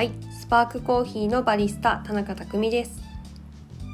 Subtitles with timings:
[0.00, 3.02] はい、スパークコーヒーのバリスタ田中匠です。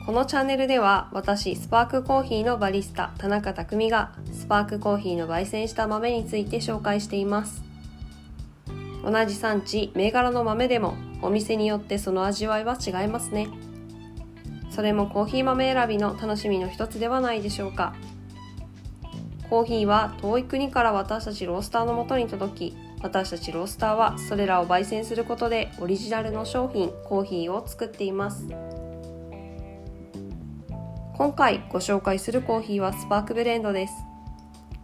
[0.06, 7.64] このチャンネルでは私スパークコーヒーのバリスタ田中匠がスパークコーヒーの焙煎した豆について紹介しています。
[9.02, 13.48] 同じ産地、銘柄の豆でもお店によってその味わいは違いますね。
[14.70, 17.96] それもコーヒー豆選びの楽しみの一つではないでしょうか。
[19.50, 28.46] コーヒーは遠い国から私たちロースターのもとに届き、私たちロースターはそれらを焙煎することでオリジナルの商品コーヒーを作っています。
[31.16, 33.94] 今回ご紹介するコーヒーはスパークブレンドです。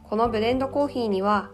[0.05, 1.51] このブレンドコーヒーには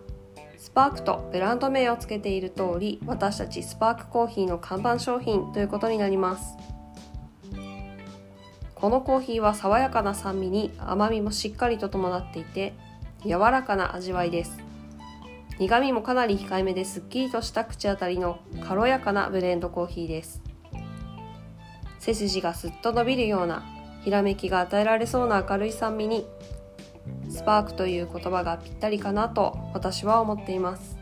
[0.56, 6.56] スパークとブランド名を付けている通り私たちスパークコーヒーの看板商品ということになります。
[8.74, 12.74] このコーヒーは爽やかな酸味に甘みもしっかりと伴っていて
[13.24, 14.67] 柔らかな味わいです。
[15.58, 20.40] 苦味もかなり控えめですっきりとした口当たりの軽やかなブレンドコーヒーです。
[21.98, 23.64] 背筋がすっと伸びるような
[24.04, 26.26] ひらめきが与えられそうな明るい酸味に
[27.28, 30.96] スパークという言葉がぴったりかなと私は思っています。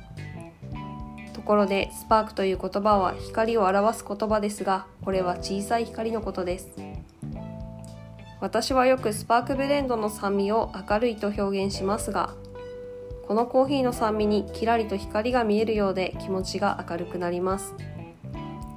[1.35, 6.71] ところでスパークという言葉は光を表す言葉ですがこれは小さい光のことです。
[8.41, 12.35] 私はよくスパークブレンドの酸味を明るいと表現しますが
[13.27, 17.75] このコーヒーの酸味にキラリと光が見えるようで気持ちが明るくなります。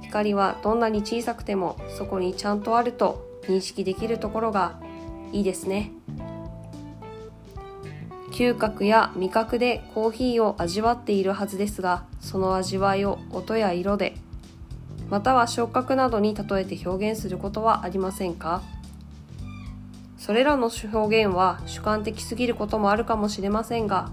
[0.02, 4.80] 光はどんなに小さくてもそこにちゃんとあると認識できるところが
[5.32, 5.92] いいですね。
[8.32, 14.14] 嗅覚や味覚でコーヒーを味わっているはずですがその味わいを音や色で
[15.10, 18.62] または触覚などに例えて表現することはありませんか？
[20.16, 24.10] それらの表現は主観的すぎることもあるかもしれませんが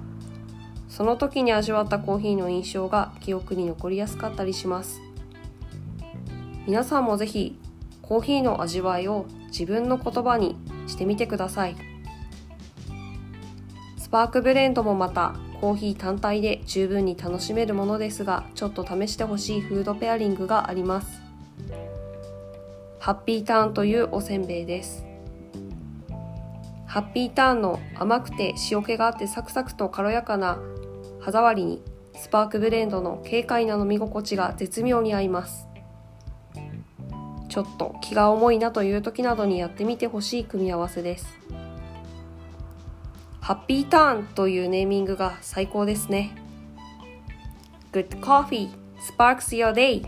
[0.97, 4.99] その時に味わったコーヒーの印象が記憶に残りやすかったりします。
[6.65, 7.59] 皆さんもぜひ
[8.01, 10.55] コーヒーの味わいを自分の言葉に
[10.87, 11.75] してみてください。
[13.99, 21.21] スパークブレンドもまたコーヒー単体で十分に楽しめるものですがちょっと試してほしいフードペアリングがあります。
[22.97, 25.05] ハッピーターンというおせんべいです。
[26.87, 30.57] ハッピーターンの甘くて塩気があってサクサクと軽やかな
[31.27, 31.81] 歯触りに
[32.15, 35.67] スパークブレンドの軽快な飲み心地が絶妙に合います。
[37.49, 41.37] ちょっと気が重いなという時などにやってみてほしい組み合わせです。
[43.41, 46.31] ハッピーターンというネーミングが最高ですね。
[47.91, 50.07] Good coffee sparks your day.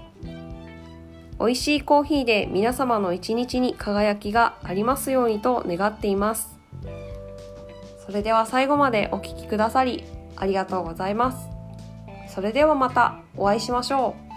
[1.37, 6.57] 美味しいコーヒーで皆様の一日に輝きがありますようにと願っています。
[8.05, 10.05] それでは最後までお聴きくださり
[10.39, 11.49] ありがとうございます。
[12.33, 14.28] それではまたお会いしましょう。